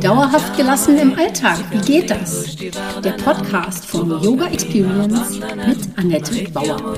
[0.00, 2.56] Dauerhaft gelassen im Alltag, wie geht das?
[2.56, 6.94] Der Podcast von Yoga Experience mit Annette Bauer.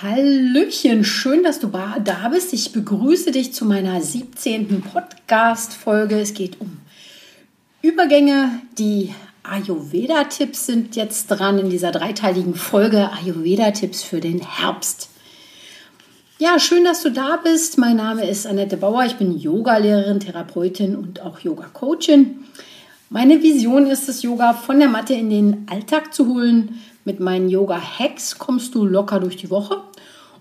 [0.00, 2.54] Hallöchen, schön, dass du da bist.
[2.54, 4.80] Ich begrüße dich zu meiner 17.
[4.80, 6.18] Podcast-Folge.
[6.18, 6.78] Es geht um
[7.82, 15.08] Übergänge, die Ayurveda-Tipps sind jetzt dran in dieser dreiteiligen Folge Ayurveda-Tipps für den Herbst.
[16.38, 17.76] Ja, schön, dass du da bist.
[17.78, 19.04] Mein Name ist Annette Bauer.
[19.04, 22.44] Ich bin Yogalehrerin, Therapeutin und auch Yoga-Coachin.
[23.08, 26.80] Meine Vision ist es, Yoga von der Matte in den Alltag zu holen.
[27.04, 29.82] Mit meinen Yoga-Hacks kommst du locker durch die Woche.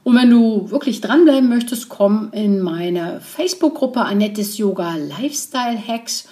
[0.03, 6.27] Und wenn du wirklich dranbleiben möchtest, komm in meine Facebook-Gruppe Annettes Yoga Lifestyle Hacks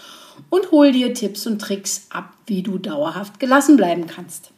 [0.49, 4.51] und hol dir Tipps und Tricks ab, wie du dauerhaft gelassen bleiben kannst.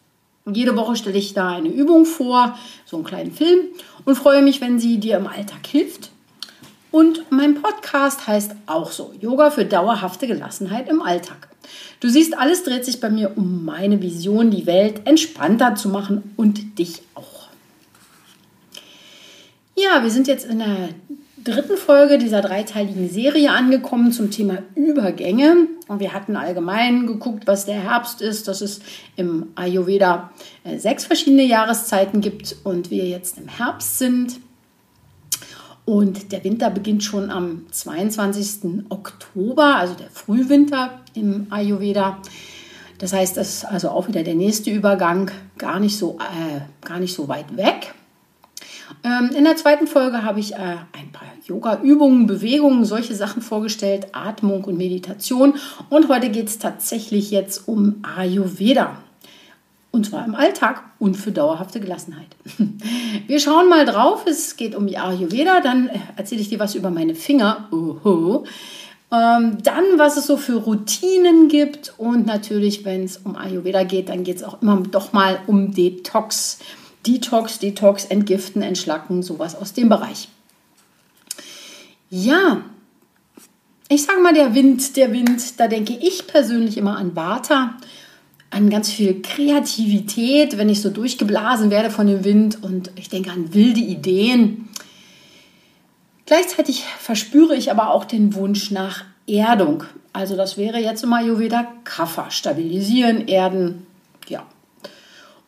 [0.46, 3.60] Jede Woche stelle ich da eine Übung vor, so einen kleinen Film
[4.06, 6.12] und freue mich, wenn sie dir im Alltag hilft.
[6.92, 11.50] Und mein Podcast heißt auch so, Yoga für dauerhafte Gelassenheit im Alltag.
[12.00, 16.34] Du siehst, alles dreht sich bei mir um meine Vision, die Welt entspannter zu machen
[16.36, 17.50] und dich auch.
[19.76, 20.90] Ja, wir sind jetzt in der
[21.50, 25.68] dritten Folge dieser dreiteiligen Serie angekommen zum Thema Übergänge.
[25.88, 28.82] Und wir hatten allgemein geguckt, was der Herbst ist, dass es
[29.16, 30.32] im Ayurveda
[30.64, 34.40] äh, sechs verschiedene Jahreszeiten gibt und wir jetzt im Herbst sind.
[35.86, 38.86] Und der Winter beginnt schon am 22.
[38.90, 42.20] Oktober, also der Frühwinter im Ayurveda.
[43.00, 47.00] Das heißt, das ist also auch wieder der nächste Übergang, gar nicht so, äh, gar
[47.00, 47.96] nicht so weit weg.
[49.04, 54.08] Ähm, in der zweiten Folge habe ich äh, ein paar Yoga-Übungen, Bewegungen, solche Sachen vorgestellt,
[54.12, 55.56] Atmung und Meditation.
[55.90, 58.98] Und heute geht es tatsächlich jetzt um Ayurveda.
[59.92, 62.28] Und zwar im Alltag und für dauerhafte Gelassenheit.
[63.28, 64.26] Wir schauen mal drauf.
[64.28, 65.62] Es geht um Ayurveda.
[65.62, 67.68] Dann erzähle ich dir was über meine Finger.
[67.72, 68.46] Oho.
[69.12, 71.94] Ähm, dann, was es so für Routinen gibt.
[71.98, 75.74] Und natürlich, wenn es um Ayurveda geht, dann geht es auch immer doch mal um
[75.74, 76.60] Detox.
[77.06, 80.30] Detox, Detox, Entgiften, Entschlacken, sowas aus dem Bereich.
[82.10, 82.64] Ja,
[83.88, 87.76] ich sage mal, der Wind, der Wind, da denke ich persönlich immer an Vata,
[88.52, 93.32] an ganz viel Kreativität, wenn ich so durchgeblasen werde von dem Wind und ich denke
[93.32, 94.70] an wilde Ideen.
[96.26, 99.84] Gleichzeitig verspüre ich aber auch den Wunsch nach Erdung.
[100.14, 103.86] Also das wäre jetzt im Ayurveda Kapha, stabilisieren, erden,
[104.28, 104.46] ja,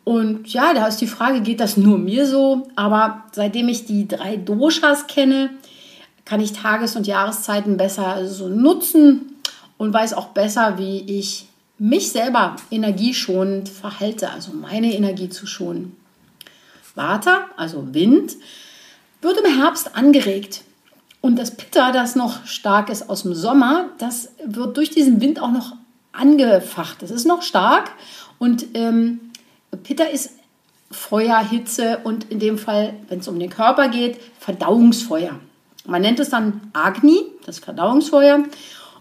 [0.03, 2.67] und ja, da ist die Frage, geht das nur mir so?
[2.75, 5.51] Aber seitdem ich die drei Doshas kenne,
[6.25, 9.35] kann ich Tages- und Jahreszeiten besser so nutzen
[9.77, 11.47] und weiß auch besser, wie ich
[11.77, 15.95] mich selber energieschonend verhalte, also meine Energie zu schonen.
[16.93, 18.35] Vata, also Wind,
[19.21, 20.61] wird im Herbst angeregt.
[21.21, 25.41] Und das Pitta, das noch stark ist aus dem Sommer, das wird durch diesen Wind
[25.41, 25.75] auch noch
[26.11, 27.01] angefacht.
[27.01, 27.91] Das ist noch stark
[28.39, 29.30] und ähm,
[29.77, 30.31] Pitta ist
[30.91, 35.39] Feuer, Hitze und in dem Fall, wenn es um den Körper geht, Verdauungsfeuer.
[35.85, 38.43] Man nennt es dann Agni, das Verdauungsfeuer.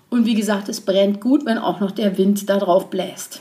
[0.09, 3.41] Und wie gesagt, es brennt gut, wenn auch noch der Wind da drauf bläst.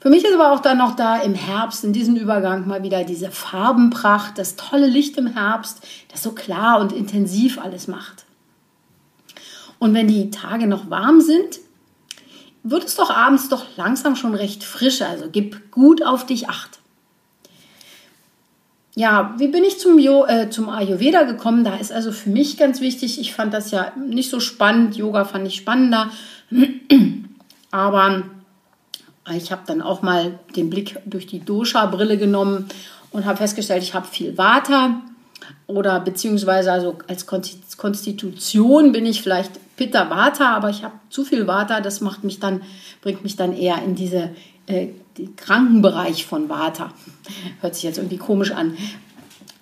[0.00, 3.04] Für mich ist aber auch dann noch da im Herbst, in diesem Übergang mal wieder
[3.04, 5.80] diese Farbenpracht, das tolle Licht im Herbst,
[6.12, 8.26] das so klar und intensiv alles macht.
[9.78, 11.58] Und wenn die Tage noch warm sind,
[12.64, 15.02] wird es doch abends doch langsam schon recht frisch.
[15.02, 16.80] Also gib gut auf dich acht.
[18.96, 21.64] Ja, wie bin ich zum, jo äh, zum Ayurveda gekommen?
[21.64, 25.24] Da ist also für mich ganz wichtig, ich fand das ja nicht so spannend, Yoga
[25.24, 26.10] fand ich spannender,
[27.72, 28.22] aber
[29.34, 32.68] ich habe dann auch mal den Blick durch die Dosha-Brille genommen
[33.10, 35.00] und habe festgestellt, ich habe viel Vata
[35.66, 41.46] oder beziehungsweise also als Konstitution bin ich vielleicht Pitta Vata, aber ich habe zu viel
[41.46, 42.62] Vata, das macht mich dann,
[43.02, 44.30] bringt mich dann eher in diese
[44.66, 44.88] äh,
[45.36, 46.92] Krankenbereich von Vata.
[47.60, 48.76] Hört sich jetzt irgendwie komisch an.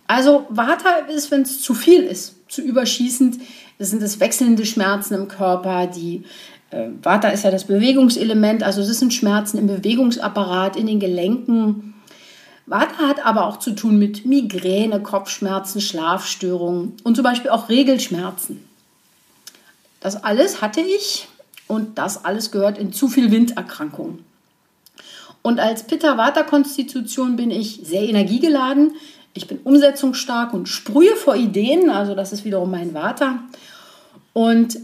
[0.07, 3.39] Also Vata ist, wenn es zu viel ist, zu überschießend.
[3.79, 5.87] Das sind das wechselnde Schmerzen im Körper.
[5.87, 6.25] Die
[6.71, 11.95] äh, Vata ist ja das Bewegungselement, also es sind Schmerzen im Bewegungsapparat, in den Gelenken.
[12.67, 18.61] Vata hat aber auch zu tun mit Migräne, Kopfschmerzen, Schlafstörungen und zum Beispiel auch Regelschmerzen.
[20.03, 21.29] Das alles hatte ich
[21.69, 24.25] und das alles gehört in zu viel Winderkrankungen.
[25.43, 28.93] Und als Pitta-Vata-Konstitution bin ich sehr energiegeladen.
[29.35, 33.39] Ich bin umsetzungsstark und sprühe vor Ideen, also das ist wiederum mein Vata.
[34.33, 34.79] Und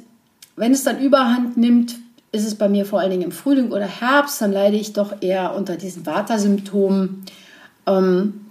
[0.56, 1.96] wenn es dann überhand nimmt,
[2.32, 5.22] ist es bei mir vor allen Dingen im Frühling oder Herbst, dann leide ich doch
[5.22, 7.24] eher unter diesen Vata-Symptomen.
[7.86, 8.46] Ähm,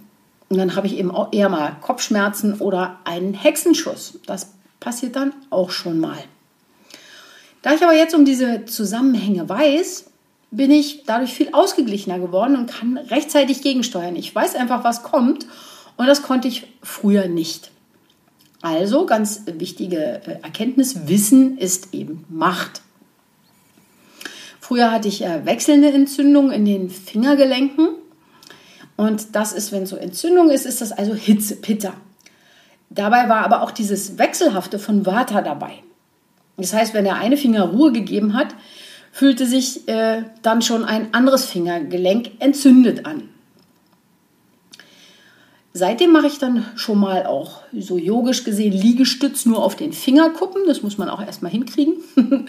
[0.48, 4.18] und dann habe ich eben auch eher mal Kopfschmerzen oder einen Hexenschuss.
[4.26, 6.18] Das passiert dann auch schon mal.
[7.62, 10.06] Da ich aber jetzt um diese Zusammenhänge weiß,
[10.50, 14.16] bin ich dadurch viel ausgeglichener geworden und kann rechtzeitig gegensteuern.
[14.16, 15.46] Ich weiß einfach, was kommt
[15.96, 17.70] und das konnte ich früher nicht.
[18.62, 22.82] Also ganz wichtige äh, Erkenntnis, Wissen ist eben Macht.
[24.60, 27.88] Früher hatte ich äh, wechselnde Entzündungen in den Fingergelenken
[28.96, 31.94] und das ist, wenn so Entzündung ist, ist das also Hitze, Pitter.
[32.90, 35.82] Dabei war aber auch dieses Wechselhafte von Vata dabei.
[36.58, 38.48] Das heißt, wenn der eine Finger Ruhe gegeben hat,
[39.12, 43.22] fühlte sich äh, dann schon ein anderes Fingergelenk entzündet an.
[45.72, 50.62] Seitdem mache ich dann schon mal auch so yogisch gesehen Liegestütz nur auf den Fingerkuppen.
[50.66, 51.94] Das muss man auch erstmal hinkriegen.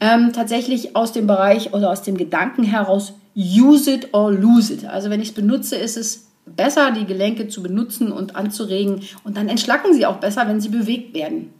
[0.00, 4.84] ähm, tatsächlich aus dem Bereich oder aus dem Gedanken heraus, use it or lose it.
[4.84, 9.02] Also wenn ich es benutze, ist es besser, die Gelenke zu benutzen und anzuregen.
[9.24, 11.50] Und dann entschlacken sie auch besser, wenn sie bewegt werden.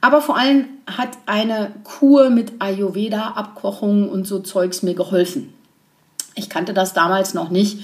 [0.00, 5.52] Aber vor allem hat eine Kur mit Ayurveda, Abkochung und so Zeugs mir geholfen.
[6.34, 7.80] Ich kannte das damals noch nicht,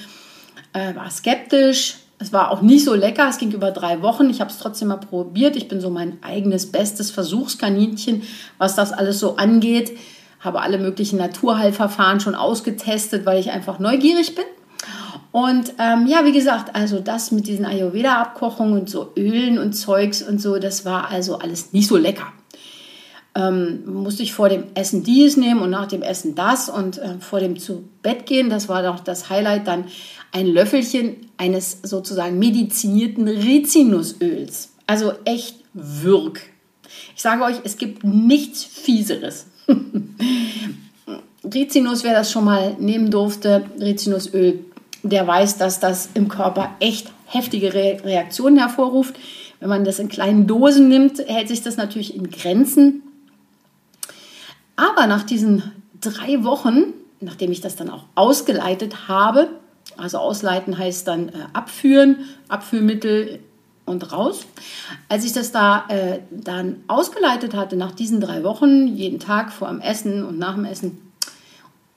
[0.73, 4.31] äh, war skeptisch, es war auch nicht so lecker, es ging über drei Wochen.
[4.31, 5.57] Ich habe es trotzdem mal probiert.
[5.57, 8.23] Ich bin so mein eigenes bestes Versuchskaninchen,
[8.57, 9.99] was das alles so angeht.
[10.41, 14.45] Habe alle möglichen Naturheilverfahren schon ausgetestet, weil ich einfach neugierig bin.
[15.35, 20.23] Und ähm, ja, wie gesagt, also das mit diesen Ayurveda-Abkochungen und so Ölen und Zeugs
[20.23, 22.33] und so, das war also alles nicht so lecker.
[23.35, 27.19] Ähm, musste ich vor dem Essen dies nehmen und nach dem Essen das und äh,
[27.19, 29.87] vor dem zu Bett gehen, das war doch das Highlight, dann
[30.31, 34.71] ein Löffelchen eines sozusagen medizinierten Rizinusöls.
[34.87, 36.43] Also echt Würg.
[37.17, 39.47] Ich sage euch, es gibt nichts Fieseres.
[41.43, 44.65] Rizinus, wer das schon mal nehmen durfte, Rizinusöl,
[45.05, 49.15] der weiß, dass das im Körper echt heftige Re Reaktionen hervorruft.
[49.61, 53.03] Wenn man das in kleinen Dosen nimmt, hält sich das natürlich in Grenzen.
[54.77, 55.63] Aber nach diesen
[56.01, 59.49] drei Wochen, nachdem ich das dann auch ausgeleitet habe,
[59.97, 63.41] also ausleiten heißt dann äh, abführen, Abführmittel
[63.85, 64.47] und raus.
[65.09, 69.69] Als ich das da äh, dann ausgeleitet hatte, nach diesen drei Wochen, jeden Tag vor
[69.69, 70.99] dem Essen und nach dem Essen,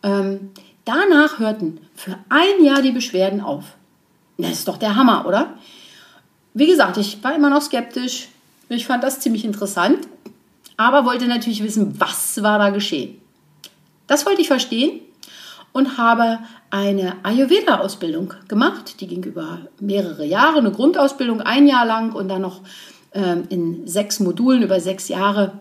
[0.03, 0.51] ähm,
[0.87, 3.65] danach hörten für ein Jahr die Beschwerden auf.
[4.37, 5.53] Das ist doch der Hammer, oder?
[6.53, 8.29] Wie gesagt, ich war immer noch skeptisch.
[8.69, 10.07] Ich fand das ziemlich interessant,
[10.75, 13.19] aber wollte natürlich wissen, was war da geschehen.
[14.07, 15.01] Das wollte ich verstehen
[15.71, 16.39] und habe
[16.69, 18.99] eine Ayurveda-Ausbildung gemacht.
[18.99, 22.61] Die ging über mehrere Jahre, eine Grundausbildung ein Jahr lang und dann noch
[23.13, 25.59] ähm, in sechs Modulen über sechs Jahre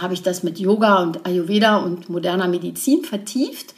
[0.00, 3.74] habe ich das mit Yoga und Ayurveda und moderner Medizin vertieft.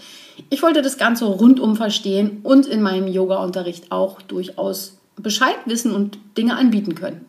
[0.51, 6.19] Ich wollte das Ganze rundum verstehen und in meinem Yoga-Unterricht auch durchaus Bescheid wissen und
[6.37, 7.27] Dinge anbieten können.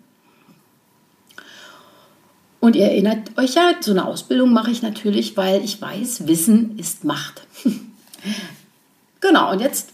[2.59, 6.79] Und ihr erinnert euch ja, so eine Ausbildung mache ich natürlich, weil ich weiß, Wissen
[6.79, 7.45] ist Macht.
[9.21, 9.89] genau, und jetzt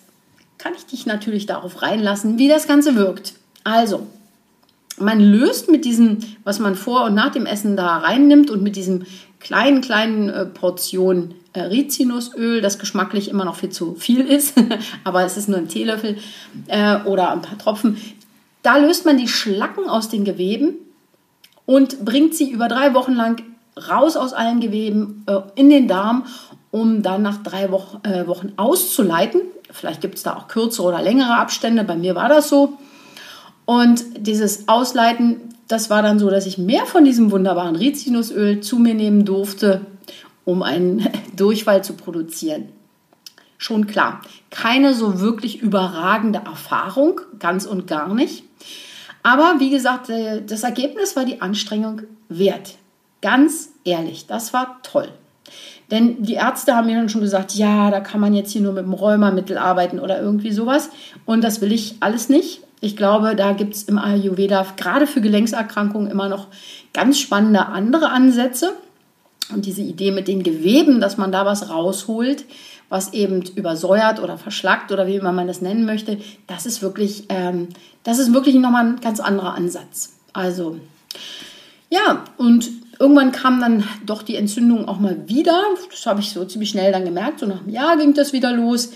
[0.58, 3.34] kann ich dich natürlich darauf reinlassen, wie das Ganze wirkt.
[3.66, 4.08] Also,
[5.02, 8.76] man löst mit diesem, was man vor und nach dem Essen da reinnimmt und mit
[8.76, 9.06] diesem
[9.40, 14.54] kleinen, kleinen äh, Portion äh, Rizinusöl, das geschmacklich immer noch viel zu viel ist,
[15.04, 16.18] aber es ist nur ein Teelöffel
[16.68, 17.98] äh, oder ein paar Tropfen,
[18.64, 20.76] da löst man die Schlacken aus den Geweben
[21.66, 23.42] und bringt sie über drei Wochen lang
[23.90, 26.26] raus aus allen Geweben in den Darm,
[26.70, 29.42] um dann nach drei Wochen auszuleiten.
[29.72, 31.84] Vielleicht gibt es da auch kürzere oder längere Abstände.
[31.84, 32.78] Bei mir war das so.
[33.72, 35.38] Und dieses Ausleiten,
[35.70, 39.80] das war dann so, dass ich mehr von diesem wunderbaren Rizinusöl zu mir nehmen durfte,
[40.44, 42.68] um einen Durchfall zu produzieren.
[43.58, 48.44] Schon klar, keine so wirklich überragende Erfahrung, ganz und gar nicht.
[49.24, 52.76] Aber wie gesagt, äh, das Ergebnis war die Anstrengung wert.
[53.22, 55.08] Ganz ehrlich, das war toll.
[55.92, 58.74] Denn die Ärzte haben mir dann schon gesagt, ja, da kann man jetzt hier nur
[58.74, 60.90] mit dem Rheumamittel arbeiten oder irgendwie sowas.
[61.26, 62.64] Und das will ich alles nicht.
[62.84, 66.48] Ich glaube, da gibt es im Ayurveda gerade für Gelenkserkrankungen immer noch
[66.94, 68.74] ganz spannende andere Ansätze.
[69.54, 72.46] Und diese Idee mit den Geweben, dass man da was rausholt,
[72.90, 77.26] was eben übersäuert oder verschlackt oder wie immer man das nennen möchte, das ist wirklich,
[77.30, 77.70] ähm,
[78.04, 80.16] das ist wirklich nochmal ein ganz anderer Ansatz.
[80.34, 80.78] Also,
[81.90, 82.70] ja, und
[83.00, 85.62] irgendwann kam dann doch die Entzündung auch mal wieder.
[85.92, 87.42] Das habe ich so ziemlich schnell dann gemerkt.
[87.42, 88.92] So nach einem Jahr ging das wieder los.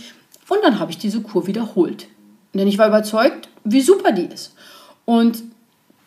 [0.50, 2.08] Und dann habe ich diese Kur wiederholt.
[2.56, 4.56] Denn ich war überzeugt, wie super die ist.
[5.06, 5.44] Und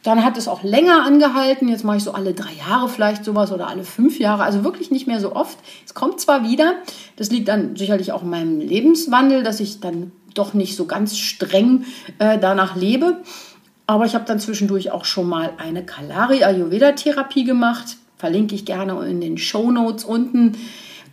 [0.04, 1.68] Dann hat es auch länger angehalten.
[1.68, 4.44] Jetzt mache ich so alle drei Jahre vielleicht sowas oder alle fünf Jahre.
[4.44, 5.58] Also wirklich nicht mehr so oft.
[5.84, 6.74] Es kommt zwar wieder.
[7.16, 11.18] Das liegt dann sicherlich auch in meinem Lebenswandel, dass ich dann doch nicht so ganz
[11.18, 11.84] streng
[12.18, 13.18] äh, danach lebe.
[13.86, 17.96] Aber ich habe dann zwischendurch auch schon mal eine Kalari Ayurveda Therapie gemacht.
[18.16, 20.56] Verlinke ich gerne in den Show Notes unten.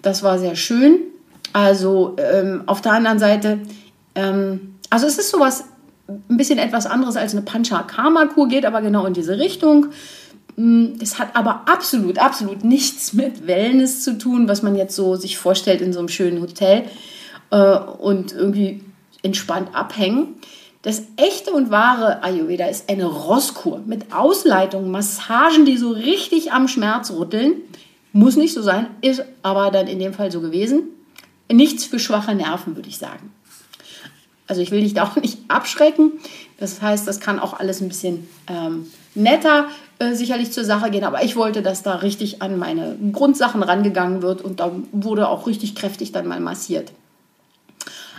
[0.03, 0.99] Das war sehr schön.
[1.53, 3.59] Also ähm, auf der anderen Seite,
[4.13, 5.65] ähm, also es ist sowas
[6.07, 9.87] ein bisschen etwas anderes als eine Pancha-Karma-Kur, geht aber genau in diese Richtung.
[10.55, 15.17] Mm, es hat aber absolut, absolut nichts mit Wellness zu tun, was man jetzt so
[15.17, 16.85] sich vorstellt in so einem schönen Hotel
[17.49, 18.85] äh, und irgendwie
[19.21, 20.35] entspannt abhängen.
[20.81, 26.69] Das echte und wahre Ayurveda ist eine Rosskur mit Ausleitung, Massagen, die so richtig am
[26.69, 27.55] Schmerz rütteln.
[28.13, 30.83] Muss nicht so sein, ist aber dann in dem Fall so gewesen.
[31.51, 33.33] Nichts für schwache Nerven, würde ich sagen.
[34.47, 36.13] Also ich will dich da auch nicht abschrecken.
[36.57, 39.67] Das heißt, das kann auch alles ein bisschen ähm, netter
[39.99, 41.03] äh, sicherlich zur Sache gehen.
[41.03, 45.47] Aber ich wollte, dass da richtig an meine Grundsachen rangegangen wird und da wurde auch
[45.47, 46.91] richtig kräftig dann mal massiert.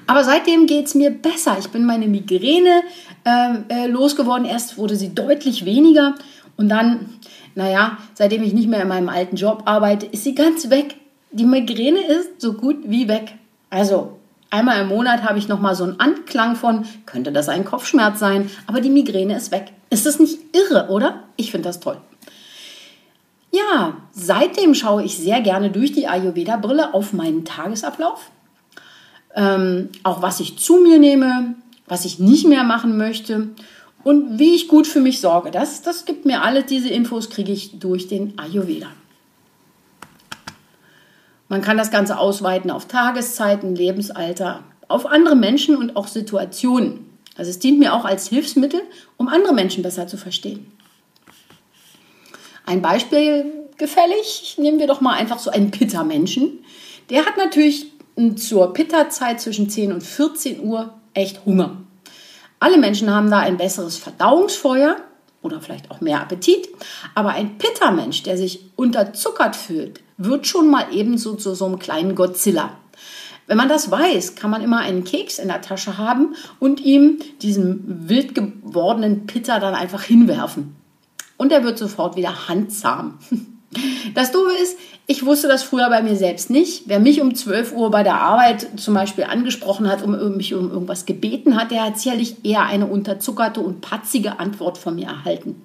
[0.06, 1.56] Aber seitdem geht es mir besser.
[1.58, 2.82] Ich bin meine Migräne
[3.24, 4.46] ähm, äh, losgeworden.
[4.46, 6.14] Erst wurde sie deutlich weniger
[6.56, 7.14] und dann,
[7.54, 10.96] naja, seitdem ich nicht mehr in meinem alten Job arbeite, ist sie ganz weg.
[11.32, 13.34] Die Migräne ist so gut wie weg.
[13.68, 14.15] Also
[14.50, 18.50] einmal im Monat habe ich nochmal so einen Anklang von, könnte das ein Kopfschmerz sein,
[18.66, 19.72] aber die Migräne ist weg.
[19.90, 21.24] Ist das nicht irre, oder?
[21.36, 21.98] Ich finde das toll.
[23.52, 28.30] Ja, seitdem schaue ich sehr gerne durch die Ayurveda-Brille auf meinen Tagesablauf
[29.36, 31.54] ähm, auch was ich zu mir nehme,
[31.86, 33.48] was ich nicht mehr machen möchte
[34.02, 35.50] und wie ich gut für mich sorge.
[35.50, 38.88] Das, das gibt mir alle diese Infos, kriege ich durch den Ayurveda.
[41.48, 47.06] Man kann das Ganze ausweiten auf Tageszeiten, Lebensalter, auf andere Menschen und auch Situationen.
[47.36, 48.80] Also es dient mir auch als Hilfsmittel,
[49.16, 50.72] um andere Menschen besser zu verstehen.
[52.64, 56.64] Ein Beispiel gefällig, nehmen wir doch mal einfach so einen Pitta-Menschen.
[57.10, 57.92] Der hat natürlich
[58.36, 61.76] zur Pitta-Zeit zwischen 10 und 14 Uhr echt Hunger.
[62.58, 64.96] Alle Menschen haben da ein besseres Verdauungsfeuer
[65.42, 66.68] oder vielleicht auch mehr Appetit,
[67.14, 72.14] aber ein Pitta-Mensch, der sich unterzuckert fühlt, wird schon mal ebenso zu so einem kleinen
[72.14, 72.70] Godzilla.
[73.46, 77.18] Wenn man das weiß, kann man immer einen Keks in der Tasche haben und ihm
[77.42, 80.74] diesen wild gewordenen Pitta dann einfach hinwerfen.
[81.36, 83.18] Und er wird sofort wieder handzahm.
[84.14, 86.84] Das Doofe ist, ich wusste das früher bei mir selbst nicht.
[86.86, 90.70] Wer mich um 12 Uhr bei der Arbeit zum Beispiel angesprochen hat, um mich um
[90.70, 95.60] irgendwas gebeten hat, der hat sicherlich eher eine unterzuckerte und patzige Antwort von mir erhalten.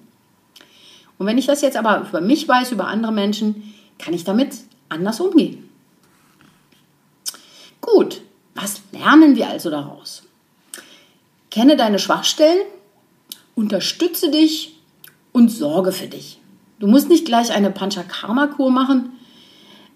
[1.16, 4.54] Und wenn ich das jetzt aber über mich weiß, über andere Menschen, kann ich damit
[4.88, 5.68] anders umgehen.
[7.80, 8.20] Gut,
[8.54, 10.24] was lernen wir also daraus?
[11.50, 12.62] Kenne deine Schwachstellen,
[13.54, 14.76] unterstütze dich
[15.32, 16.38] und sorge für dich.
[16.78, 19.12] Du musst nicht gleich eine Panchakarma-Kur machen.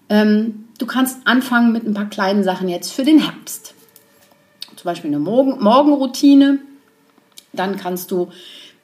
[0.09, 3.73] Ähm, du kannst anfangen mit ein paar kleinen Sachen jetzt für den Herbst.
[4.75, 6.59] Zum Beispiel eine Morgen Morgenroutine.
[7.51, 8.31] Dann kannst du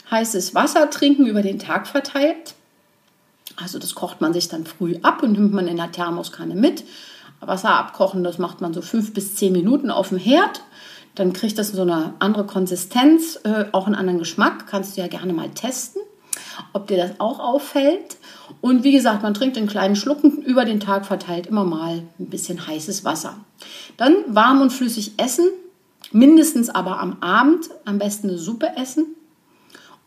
[0.09, 2.55] heißes Wasser trinken über den Tag verteilt.
[3.55, 6.83] Also das kocht man sich dann früh ab und nimmt man in der Thermoskanne mit.
[7.39, 10.61] Wasser abkochen, das macht man so fünf bis zehn Minuten auf dem Herd.
[11.15, 14.65] Dann kriegt das so eine andere Konsistenz, äh, auch einen anderen Geschmack.
[14.67, 16.01] Kannst du ja gerne mal testen
[16.73, 18.17] ob dir das auch auffällt.
[18.61, 22.27] Und wie gesagt, man trinkt in kleinen Schlucken über den Tag verteilt immer mal ein
[22.27, 23.37] bisschen heißes Wasser.
[23.97, 25.45] Dann warm und flüssig essen,
[26.11, 29.15] mindestens aber am Abend, am besten eine Suppe essen.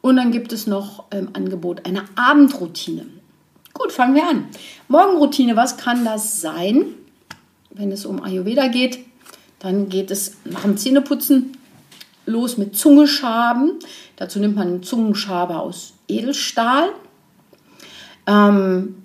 [0.00, 3.06] Und dann gibt es noch im Angebot eine Abendroutine.
[3.78, 4.46] Gut, fangen wir an.
[4.88, 6.94] Morgenroutine, was kann das sein?
[7.70, 9.00] Wenn es um Ayurveda geht,
[9.58, 11.58] dann geht es nach dem Zähneputzen
[12.24, 13.72] los mit Zungeschaben.
[14.16, 16.88] Dazu nimmt man einen Zungenschaber aus Edelstahl.
[18.26, 18.96] Ähm,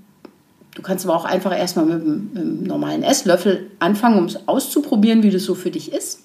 [0.75, 5.21] du kannst aber auch einfach erstmal mit, mit einem normalen Esslöffel anfangen, um es auszuprobieren,
[5.21, 6.21] wie das so für dich ist.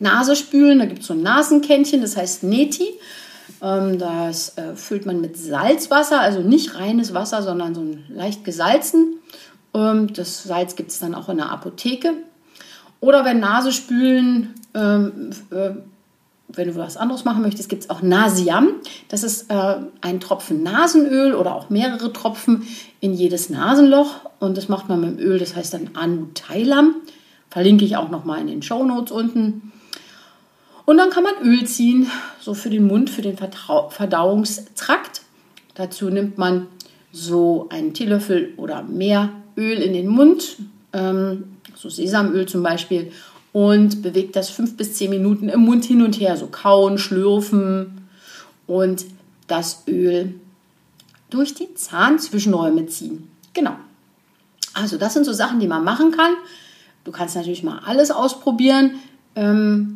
[0.00, 2.88] Nase spülen, da gibt es so ein Nasenkännchen, das heißt Neti.
[3.62, 8.44] Ähm, das äh, füllt man mit Salzwasser, also nicht reines Wasser, sondern so ein leicht
[8.44, 9.14] gesalzen.
[9.74, 12.12] Ähm, das Salz gibt es dann auch in der Apotheke.
[13.00, 15.70] Oder wenn Nase spülen ähm, äh,
[16.48, 18.68] wenn du was anderes machen möchtest, gibt es auch Nasiam.
[19.08, 22.66] Das ist äh, ein Tropfen Nasenöl oder auch mehrere Tropfen
[23.00, 24.20] in jedes Nasenloch.
[24.38, 26.94] Und das macht man mit dem Öl, das heißt dann Anutailam.
[27.50, 29.72] Verlinke ich auch nochmal in den Show Notes unten.
[30.86, 35.20] Und dann kann man Öl ziehen, so für den Mund, für den Verdauungstrakt.
[35.74, 36.68] Dazu nimmt man
[37.12, 40.56] so einen Teelöffel oder mehr Öl in den Mund,
[40.92, 43.10] ähm, so Sesamöl zum Beispiel,
[43.52, 48.08] und bewegt das fünf bis zehn Minuten im Mund hin und her, so kauen, schlürfen.
[48.66, 49.06] Und
[49.46, 50.34] das Öl
[51.30, 53.28] durch die Zahnzwischenräume ziehen.
[53.54, 53.76] Genau.
[54.74, 56.34] Also das sind so Sachen, die man machen kann.
[57.04, 58.96] Du kannst natürlich mal alles ausprobieren.
[59.34, 59.95] Ähm,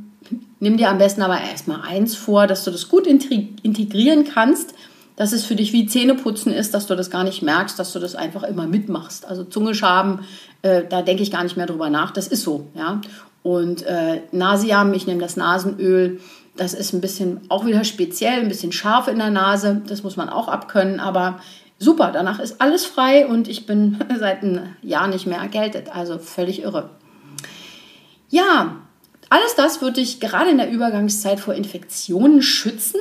[0.61, 4.75] nimm dir am besten aber erstmal eins vor, dass du das gut integrieren kannst,
[5.17, 7.99] dass es für dich wie Zähneputzen ist, dass du das gar nicht merkst, dass du
[7.99, 9.27] das einfach immer mitmachst.
[9.27, 10.21] Also Zunge schaben,
[10.63, 12.11] äh, da denke ich gar nicht mehr drüber nach.
[12.11, 13.01] Das ist so, ja.
[13.43, 16.21] Und äh, Nasiam, ich nehme das Nasenöl,
[16.57, 19.83] das ist ein bisschen auch wieder speziell, ein bisschen scharf in der Nase.
[19.87, 21.41] Das muss man auch abkönnen, aber
[21.79, 22.11] super.
[22.13, 25.95] Danach ist alles frei und ich bin seit einem Jahr nicht mehr erkältet.
[25.95, 26.91] Also völlig irre.
[28.29, 28.77] Ja,
[29.31, 33.01] alles das wird dich gerade in der Übergangszeit vor Infektionen schützen.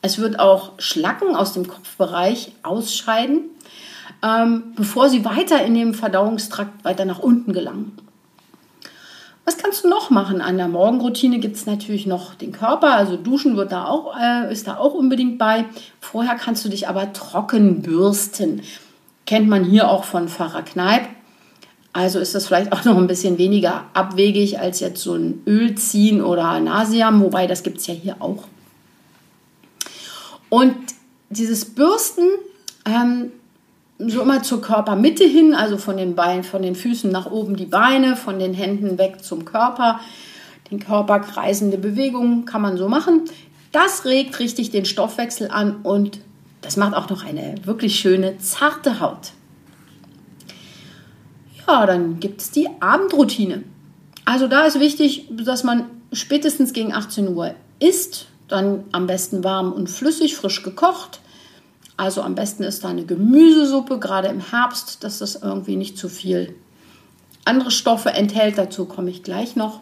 [0.00, 3.50] Es wird auch Schlacken aus dem Kopfbereich ausscheiden,
[4.22, 7.98] ähm, bevor sie weiter in dem Verdauungstrakt weiter nach unten gelangen.
[9.44, 10.40] Was kannst du noch machen?
[10.40, 14.52] An der Morgenroutine gibt es natürlich noch den Körper, also Duschen wird da auch, äh,
[14.52, 15.64] ist da auch unbedingt bei.
[16.00, 18.62] Vorher kannst du dich aber trocken bürsten.
[19.24, 21.08] Kennt man hier auch von Pfarrer Kneip.
[21.96, 25.76] Also ist das vielleicht auch noch ein bisschen weniger abwegig als jetzt so ein Öl
[25.76, 28.44] ziehen oder Nasiam, wobei das gibt es ja hier auch.
[30.50, 30.76] Und
[31.30, 32.28] dieses Bürsten,
[32.84, 33.32] ähm,
[33.98, 37.64] so immer zur Körpermitte hin, also von den Beinen, von den Füßen nach oben die
[37.64, 39.98] Beine, von den Händen weg zum Körper.
[40.70, 43.22] Den Körper kreisende Bewegungen kann man so machen.
[43.72, 46.18] Das regt richtig den Stoffwechsel an und
[46.60, 49.32] das macht auch noch eine wirklich schöne, zarte Haut.
[51.66, 53.64] Ja, dann gibt es die Abendroutine.
[54.24, 59.72] Also da ist wichtig, dass man spätestens gegen 18 Uhr isst, dann am besten warm
[59.72, 61.20] und flüssig, frisch gekocht
[61.96, 66.08] also am besten ist da eine Gemüsesuppe, gerade im Herbst, dass das irgendwie nicht zu
[66.08, 66.54] viel
[67.44, 68.58] andere Stoffe enthält.
[68.58, 69.80] Dazu komme ich gleich noch.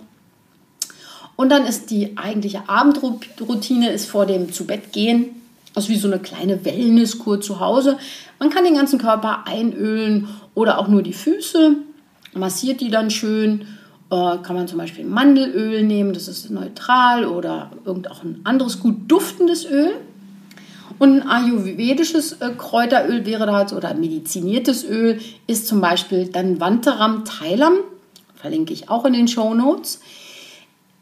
[1.36, 5.42] Und dann ist die eigentliche Abendroutine ist vor dem Zubettgehen.
[5.74, 7.98] Also wie so eine kleine Wellnesskur zu Hause.
[8.38, 11.76] Man kann den ganzen Körper einölen oder auch nur die Füße.
[12.34, 13.66] Massiert die dann schön.
[14.10, 18.80] Äh, kann man zum Beispiel Mandelöl nehmen, das ist neutral oder irgend auch ein anderes
[18.80, 19.92] gut duftendes Öl.
[20.98, 27.24] Und ein ayurvedisches äh, Kräuteröl wäre da oder mediziniertes Öl ist zum Beispiel dann Vantaram
[27.24, 27.78] Thailam,
[28.36, 30.00] verlinke ich auch in den Show Notes.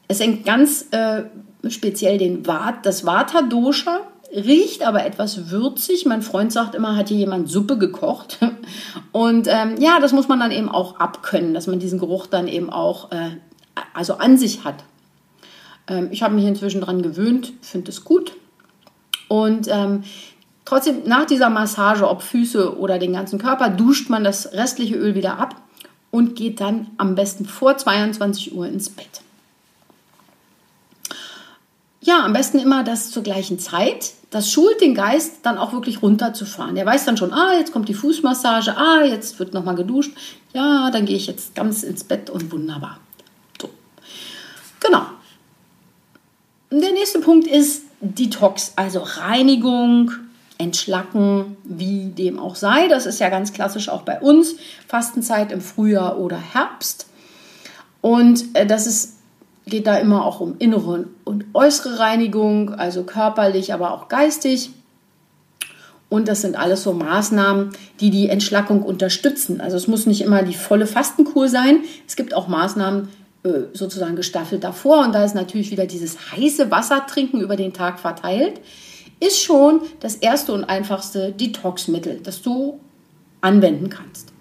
[0.09, 1.25] Es hängt ganz äh,
[1.69, 4.01] speziell den Vat, das Vata Dosha,
[4.33, 6.07] riecht aber etwas würzig.
[6.07, 8.38] Mein Freund sagt immer, hat hier jemand Suppe gekocht.
[9.12, 12.49] Und ähm, ja, das muss man dann eben auch abkönnen, dass man diesen Geruch dann
[12.49, 13.31] eben auch äh,
[13.95, 14.85] also an sich hat.
[15.87, 18.33] Ähm, ich habe mich inzwischen daran gewöhnt, finde es gut.
[19.29, 20.05] Und ähm,
[20.64, 25.14] trotzdem, nach dieser Massage, ob Füße oder den ganzen Körper, duscht man das restliche Öl
[25.14, 25.57] wieder ab
[26.11, 29.23] und geht dann am besten vor 22 Uhr ins Bett.
[32.05, 34.15] Ja, am besten immer das zur gleichen Zeit.
[34.31, 36.75] Das schult den Geist dann auch wirklich runterzufahren.
[36.75, 40.12] Der weiß dann schon, ah, jetzt kommt die Fußmassage, ah, jetzt wird nochmal geduscht.
[40.53, 42.99] Ja, dann gehe ich jetzt ganz ins Bett und wunderbar.
[43.61, 43.71] So.
[44.81, 45.03] Genau.
[46.71, 50.11] Der nächste Punkt ist, Detox, also Reinigung,
[50.59, 52.88] Entschlacken, wie dem auch sei.
[52.88, 54.57] Das ist ja ganz klassisch auch bei uns.
[54.88, 57.07] Fastenzeit im Frühjahr oder Herbst.
[58.01, 59.19] Und äh, das ist,
[59.66, 64.70] geht da immer auch um innere und äußere Reinigung, also körperlich, aber auch geistig.
[66.09, 67.70] Und das sind alles so Maßnahmen,
[68.01, 69.61] die die Entschlackung unterstützen.
[69.61, 71.79] Also es muss nicht immer die volle Fastenkur sein.
[72.07, 73.09] Es gibt auch Maßnahmen,
[73.44, 75.05] äh, sozusagen gestaffelt davor.
[75.05, 78.61] Und da ist natürlich wieder dieses heiße Wasser trinken über den Tag verteilt,
[79.20, 82.79] ist schon das erste und einfachste Detox-Mittel, das du
[83.40, 84.33] anwenden kannst.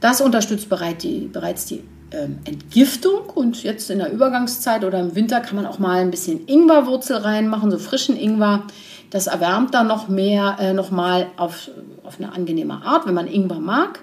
[0.00, 5.14] Das unterstützt bereits die, bereits die ähm, Entgiftung und jetzt in der Übergangszeit oder im
[5.14, 8.62] Winter kann man auch mal ein bisschen Ingwerwurzel reinmachen, so frischen Ingwer.
[9.10, 11.70] Das erwärmt dann noch mehr, äh, noch mal auf,
[12.04, 14.00] auf eine angenehme Art, wenn man Ingwer mag.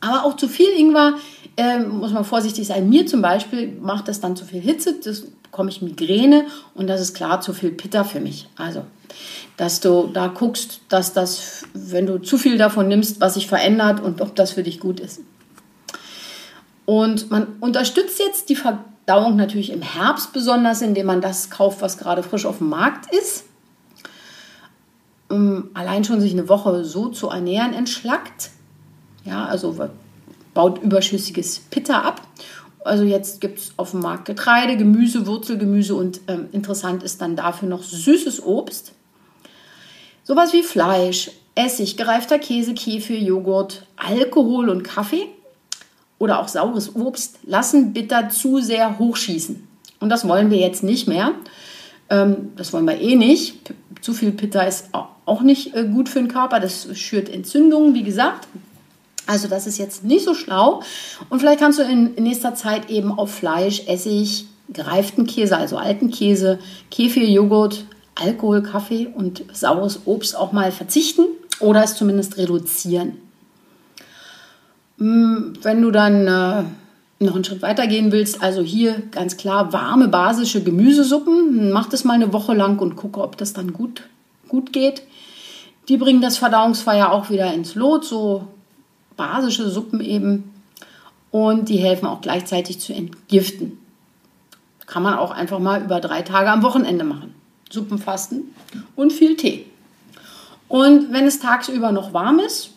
[0.00, 1.14] Aber auch zu viel Ingwer
[1.56, 2.88] ähm, muss man vorsichtig sein.
[2.88, 7.00] Mir zum Beispiel macht das dann zu viel Hitze, das bekomme ich Migräne und das
[7.00, 8.48] ist klar zu viel Pitter für mich.
[8.56, 8.84] Also,
[9.56, 14.00] dass du da guckst, dass das, wenn du zu viel davon nimmst, was sich verändert
[14.00, 15.20] und ob das für dich gut ist.
[16.86, 21.98] Und man unterstützt jetzt die Verdauung natürlich im Herbst besonders, indem man das kauft, was
[21.98, 23.44] gerade frisch auf dem Markt ist.
[25.28, 28.50] Um allein schon sich eine Woche so zu ernähren entschlackt.
[29.24, 29.76] Ja, also
[30.54, 32.22] baut überschüssiges Pitta ab.
[32.84, 37.34] Also jetzt gibt es auf dem Markt Getreide, Gemüse, Wurzelgemüse und ähm, interessant ist dann
[37.34, 38.92] dafür noch süßes Obst.
[40.22, 45.26] Sowas wie Fleisch, Essig, gereifter Käse, Kefir, Joghurt, Alkohol und Kaffee
[46.18, 49.66] oder auch saures Obst lassen Bitter zu sehr hochschießen.
[50.00, 51.32] Und das wollen wir jetzt nicht mehr.
[52.10, 53.74] Ähm, das wollen wir eh nicht.
[54.00, 56.60] Zu viel Pitta ist auch nicht äh, gut für den Körper.
[56.60, 58.48] Das schürt Entzündungen, wie gesagt.
[59.26, 60.82] Also das ist jetzt nicht so schlau.
[61.30, 66.10] Und vielleicht kannst du in, nächster Zeit eben auf Fleisch, Essig, gereiften Käse, also alten
[66.10, 66.58] Käse,
[66.90, 71.26] Kefir, Joghurt, Alkohol, Kaffee und saures Obst auch mal verzichten
[71.60, 73.16] oder es zumindest reduzieren.
[74.98, 79.72] Hm, wenn du dann äh, noch einen Schritt weiter gehen willst, also hier ganz klar
[79.72, 84.02] warme basische Gemüsesuppen, mach das mal eine Woche lang und gucke, ob das dann gut,
[84.48, 85.02] gut geht.
[85.88, 88.48] Die bringen das Verdauungsfeuer auch wieder ins Lot, so
[89.16, 90.52] basische Suppen eben.
[91.30, 93.78] Und die helfen auch gleichzeitig zu entgiften.
[94.86, 97.34] Kann man auch einfach mal über drei Tage am Wochenende machen.
[97.70, 98.54] Suppenfasten
[98.94, 99.66] und viel Tee.
[100.68, 102.70] Und wenn es tagsüber noch warm ist,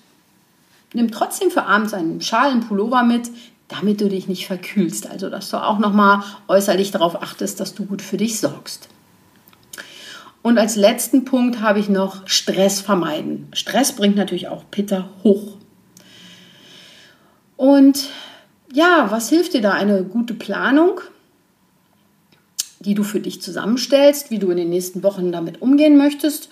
[0.93, 3.30] nimm trotzdem für abends einen Schal, Pullover mit,
[3.67, 5.08] damit du dich nicht verkühlst.
[5.08, 8.89] Also, dass du auch nochmal äußerlich darauf achtest, dass du gut für dich sorgst.
[10.41, 13.47] Und als letzten Punkt habe ich noch Stress vermeiden.
[13.54, 15.58] Stress bringt natürlich auch Pitter hoch.
[17.58, 18.10] Und
[18.71, 19.73] ja, was hilft dir da?
[19.73, 21.02] Eine gute Planung,
[22.80, 26.49] die du für dich zusammenstellst, wie du in den nächsten Wochen damit umgehen möchtest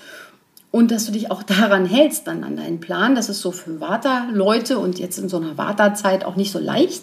[0.77, 3.15] und dass du dich auch daran hältst, dann an deinen Plan.
[3.15, 7.01] Das ist so für Vata-Leute und jetzt in so einer Vata-Zeit auch nicht so leicht.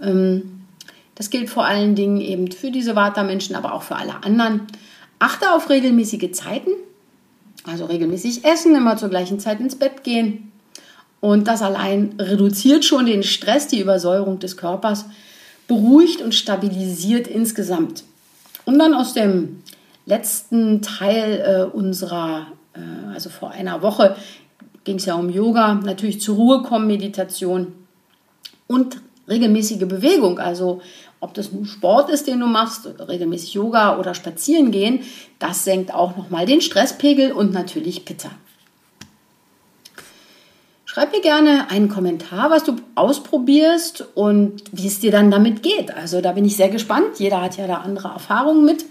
[0.00, 0.62] Ähm,
[1.16, 4.60] das gilt vor allen Dingen eben für diese Vata-Menschen, aber auch für alle anderen.
[5.18, 6.70] Achte auf regelmäßige Zeiten,
[7.64, 10.52] also regelmäßig essen, immer zur gleichen Zeit ins Bett gehen.
[11.18, 15.06] Und das allein reduziert schon den Stress, die Übersäuerung des Körpers,
[15.66, 18.04] beruhigt und stabilisiert insgesamt.
[18.66, 19.64] Und dann aus dem
[20.06, 22.46] letzten Teil äh, unserer
[23.12, 24.16] also vor einer Woche
[24.84, 27.72] ging es ja um Yoga, natürlich zur Ruhe kommen, Meditation
[28.66, 30.38] und regelmäßige Bewegung.
[30.38, 30.82] Also
[31.20, 35.00] ob das nun Sport ist, den du machst, regelmäßig Yoga oder spazieren gehen,
[35.38, 38.30] das senkt auch nochmal den Stresspegel und natürlich Pitta.
[40.84, 45.92] Schreib mir gerne einen Kommentar, was du ausprobierst und wie es dir dann damit geht.
[45.92, 47.18] Also da bin ich sehr gespannt.
[47.18, 48.84] Jeder hat ja da andere Erfahrungen mit.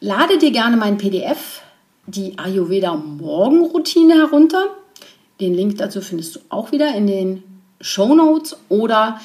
[0.00, 1.60] Lade dir gerne mein PDF
[2.06, 4.64] die Ayurveda Morgenroutine herunter.
[5.40, 7.42] Den Link dazu findest du auch wieder in den
[7.80, 9.20] Show Notes oder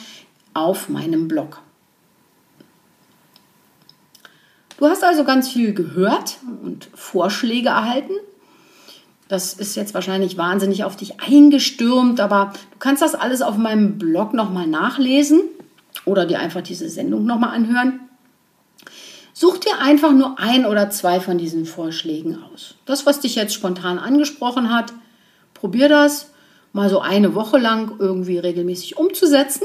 [0.54, 1.62] auf meinem Blog.
[4.78, 8.14] Du hast also ganz viel gehört und Vorschläge erhalten.
[9.28, 13.98] Das ist jetzt wahrscheinlich wahnsinnig auf dich eingestürmt, aber du kannst das alles auf meinem
[13.98, 15.42] Blog nochmal nachlesen
[16.06, 18.00] oder dir einfach diese Sendung nochmal anhören.
[19.42, 22.76] Such dir einfach nur ein oder zwei von diesen Vorschlägen aus.
[22.86, 24.94] Das, was dich jetzt spontan angesprochen hat,
[25.56, 26.30] probier das
[26.74, 29.64] mal so eine Woche lang irgendwie regelmäßig umzusetzen.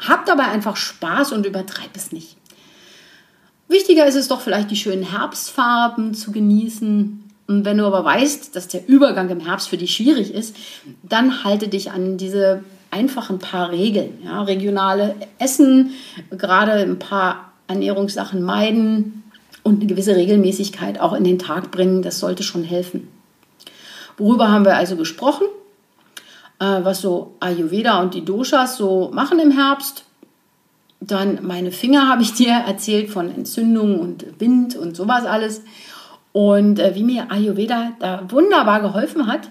[0.00, 2.36] Hab dabei einfach Spaß und übertreib es nicht.
[3.68, 7.30] Wichtiger ist es doch vielleicht, die schönen Herbstfarben zu genießen.
[7.46, 10.56] Und wenn du aber weißt, dass der Übergang im Herbst für dich schwierig ist,
[11.04, 14.18] dann halte dich an diese einfachen paar Regeln.
[14.24, 15.92] Ja, regionale Essen,
[16.32, 19.22] gerade ein paar Ernährungssachen meiden
[19.62, 22.02] und eine gewisse Regelmäßigkeit auch in den Tag bringen.
[22.02, 23.08] Das sollte schon helfen.
[24.18, 25.46] Worüber haben wir also gesprochen?
[26.58, 30.04] Äh, was so Ayurveda und die Doshas so machen im Herbst.
[31.00, 35.62] Dann meine Finger habe ich dir erzählt von Entzündungen und Wind und sowas alles.
[36.32, 39.48] Und äh, wie mir Ayurveda da wunderbar geholfen hat,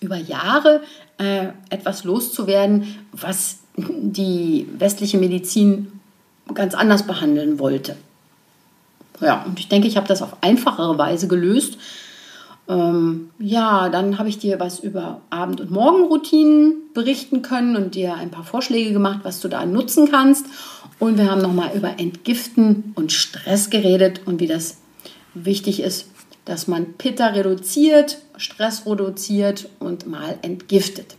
[0.00, 0.82] über Jahre
[1.16, 5.93] äh, etwas loszuwerden, was die westliche Medizin
[6.52, 7.96] ganz anders behandeln wollte.
[9.20, 11.78] Ja, und ich denke, ich habe das auf einfachere Weise gelöst.
[12.68, 18.14] Ähm, ja, dann habe ich dir was über Abend- und Morgenroutinen berichten können und dir
[18.14, 20.46] ein paar Vorschläge gemacht, was du da nutzen kannst.
[20.98, 24.78] Und wir haben nochmal über Entgiften und Stress geredet und wie das
[25.34, 26.08] wichtig ist,
[26.44, 31.16] dass man Pitta reduziert, Stress reduziert und mal entgiftet.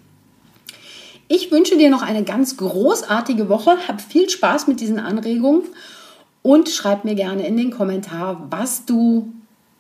[1.28, 3.78] Ich wünsche dir noch eine ganz großartige Woche.
[3.88, 5.64] Hab viel Spaß mit diesen Anregungen
[6.44, 9.34] und schreib mir gerne in den Kommentar, was du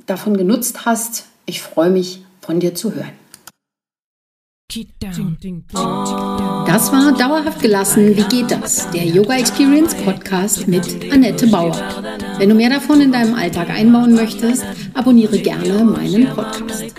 [0.08, 1.26] davon genutzt hast.
[1.46, 3.12] Ich freue mich, von dir zu hören.
[6.66, 8.18] Das war Dauerhaft gelassen.
[8.18, 8.90] Wie geht das?
[8.90, 11.78] Der Yoga Experience Podcast mit Annette Bauer.
[12.40, 16.96] Wenn du mehr davon in deinem Alltag einbauen möchtest, abonniere gerne meinen Podcast.